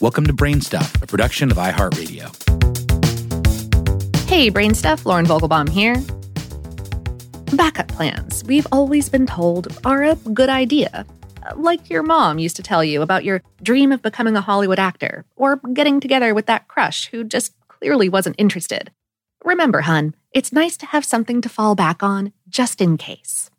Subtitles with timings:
[0.00, 2.24] Welcome to Brainstuff, a production of iHeartRadio.
[4.26, 5.94] Hey, Brainstuff, Lauren Vogelbaum here.
[7.54, 11.04] Backup plans, we've always been told, are a good idea.
[11.54, 15.26] Like your mom used to tell you about your dream of becoming a Hollywood actor,
[15.36, 18.90] or getting together with that crush who just clearly wasn't interested.
[19.44, 23.50] Remember, hun, it's nice to have something to fall back on just in case.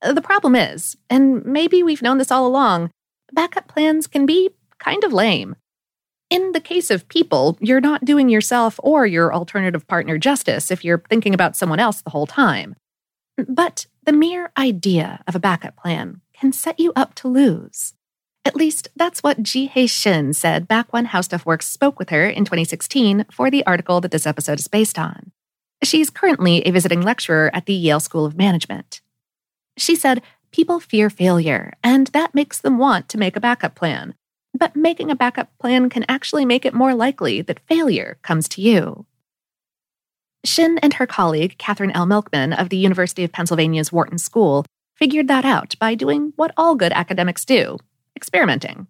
[0.00, 2.90] The problem is, and maybe we've known this all along,
[3.34, 4.48] backup plans can be
[4.80, 5.54] kind of lame.
[6.30, 10.84] In the case of people, you're not doing yourself or your alternative partner justice if
[10.84, 12.76] you're thinking about someone else the whole time.
[13.48, 17.94] But the mere idea of a backup plan can set you up to lose.
[18.44, 22.28] At least that's what Jihye Shin said back when How Stuff Works spoke with her
[22.28, 25.32] in 2016 for the article that this episode is based on.
[25.82, 29.00] She's currently a visiting lecturer at the Yale School of Management.
[29.76, 34.14] She said, People fear failure, and that makes them want to make a backup plan.
[34.52, 38.60] But making a backup plan can actually make it more likely that failure comes to
[38.60, 39.06] you.
[40.44, 42.06] Shin and her colleague, Katherine L.
[42.06, 44.64] Milkman of the University of Pennsylvania's Wharton School,
[44.96, 47.78] figured that out by doing what all good academics do
[48.16, 48.86] experimenting.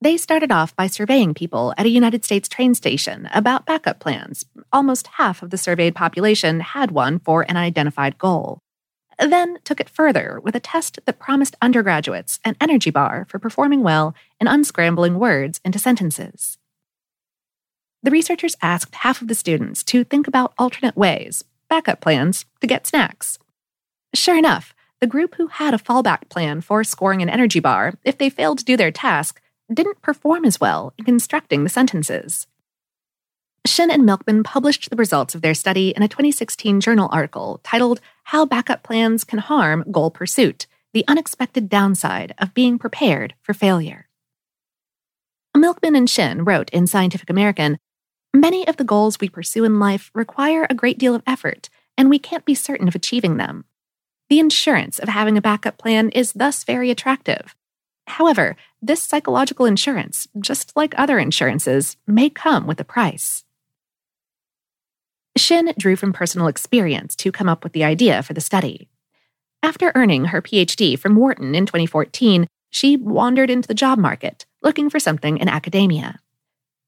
[0.00, 4.44] They started off by surveying people at a United States train station about backup plans.
[4.72, 8.60] Almost half of the surveyed population had one for an identified goal.
[9.18, 13.82] Then took it further with a test that promised undergraduates an energy bar for performing
[13.82, 16.58] well in unscrambling words into sentences.
[18.02, 22.66] The researchers asked half of the students to think about alternate ways, backup plans, to
[22.68, 23.38] get snacks.
[24.14, 28.18] Sure enough, the group who had a fallback plan for scoring an energy bar if
[28.18, 29.40] they failed to do their task
[29.72, 32.46] didn't perform as well in constructing the sentences.
[33.66, 38.00] Shin and Milkman published the results of their study in a 2016 journal article titled
[38.28, 44.06] How Backup Plans Can Harm Goal Pursuit The Unexpected Downside of Being Prepared for Failure.
[45.56, 47.78] Milkman and Shin wrote in Scientific American
[48.34, 52.10] Many of the goals we pursue in life require a great deal of effort, and
[52.10, 53.64] we can't be certain of achieving them.
[54.28, 57.54] The insurance of having a backup plan is thus very attractive.
[58.08, 63.44] However, this psychological insurance, just like other insurances, may come with a price.
[65.38, 68.88] Shin drew from personal experience to come up with the idea for the study.
[69.62, 74.90] After earning her PhD from Wharton in 2014, she wandered into the job market, looking
[74.90, 76.20] for something in academia.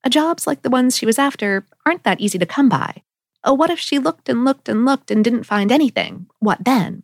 [0.08, 3.02] Jobs like the ones she was after aren't that easy to come by.
[3.44, 6.26] Oh, what if she looked and looked and looked and didn't find anything?
[6.38, 7.02] What then?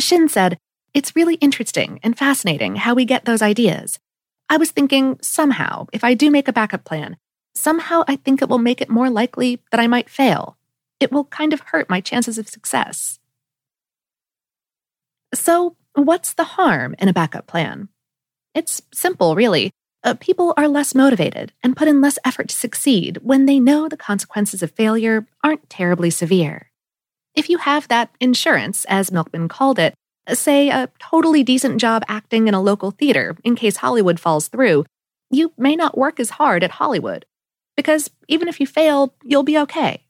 [0.00, 0.58] Shin said,
[0.94, 3.98] It's really interesting and fascinating how we get those ideas.
[4.48, 7.16] I was thinking somehow, if I do make a backup plan,
[7.58, 10.56] somehow I think it will make it more likely that I might fail.
[11.00, 13.18] It will kind of hurt my chances of success.
[15.34, 17.88] So, what's the harm in a backup plan?
[18.54, 19.70] It's simple, really.
[20.04, 23.88] Uh, people are less motivated and put in less effort to succeed when they know
[23.88, 26.70] the consequences of failure aren't terribly severe.
[27.34, 29.94] If you have that insurance, as Milkman called it,
[30.32, 34.84] say a totally decent job acting in a local theater in case Hollywood falls through,
[35.30, 37.24] you may not work as hard at Hollywood
[37.78, 40.02] because even if you fail, you'll be okay.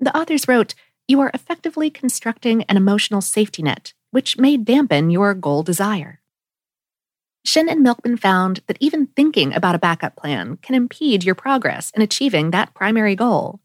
[0.00, 0.74] The authors wrote,
[1.06, 6.20] You are effectively constructing an emotional safety net, which may dampen your goal desire.
[7.44, 11.92] Shin and Milkman found that even thinking about a backup plan can impede your progress
[11.94, 13.60] in achieving that primary goal.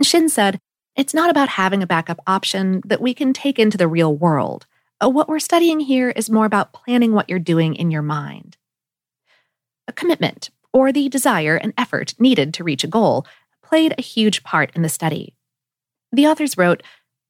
[0.00, 0.60] Shin said,
[0.94, 4.66] It's not about having a backup option that we can take into the real world.
[5.02, 8.56] Uh, what we're studying here is more about planning what you're doing in your mind.
[9.88, 13.24] A commitment, or the desire and effort needed to reach a goal,
[13.62, 15.34] played a huge part in the study.
[16.12, 16.82] The authors wrote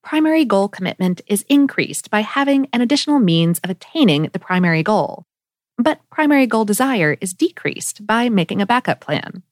[0.02, 5.26] primary goal commitment is increased by having an additional means of attaining the primary goal,
[5.78, 9.42] but primary goal desire is decreased by making a backup plan.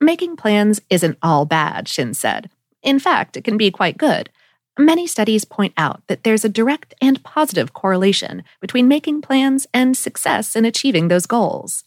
[0.00, 2.50] Making plans isn't all bad, Shin said.
[2.82, 4.30] In fact, it can be quite good.
[4.78, 9.94] Many studies point out that there's a direct and positive correlation between making plans and
[9.94, 11.84] success in achieving those goals.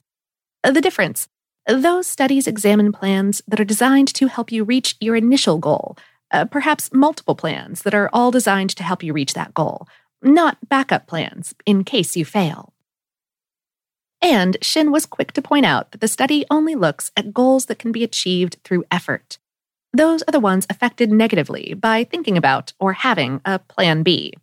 [0.64, 1.28] The difference
[1.68, 5.98] those studies examine plans that are designed to help you reach your initial goal,
[6.32, 9.88] uh, perhaps multiple plans that are all designed to help you reach that goal,
[10.22, 12.74] not backup plans in case you fail.
[14.22, 17.80] And Shin was quick to point out that the study only looks at goals that
[17.80, 19.38] can be achieved through effort.
[19.94, 24.34] Those are the ones affected negatively by thinking about or having a plan B.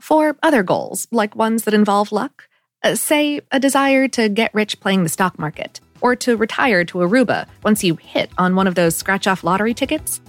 [0.00, 2.45] For other goals, like ones that involve luck,
[2.82, 6.98] uh, say, a desire to get rich playing the stock market, or to retire to
[6.98, 10.20] Aruba once you hit on one of those scratch off lottery tickets.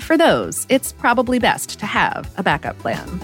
[0.00, 3.20] For those, it's probably best to have a backup plan.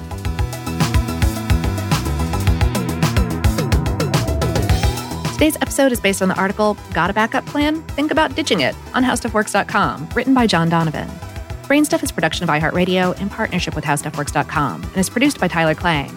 [5.42, 7.82] Today's episode is based on the article Got a Backup Plan?
[7.82, 11.08] Think About Ditching It on HowStuffWorks.com, written by John Donovan.
[11.64, 16.16] Brainstuff is production of iHeartRadio in partnership with HowStuffWorks.com and is produced by Tyler Klang.